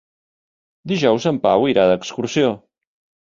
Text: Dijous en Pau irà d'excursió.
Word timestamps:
Dijous 0.91 1.27
en 1.33 1.37
Pau 1.45 1.67
irà 1.73 1.85
d'excursió. 1.91 2.49